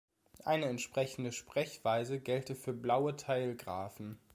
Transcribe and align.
Eine 0.45 0.65
entsprechende 0.65 1.31
Sprechweise 1.31 2.19
gelte 2.19 2.55
für 2.55 2.73
"blaue 2.73 3.17
Teilgraphen". 3.17 4.17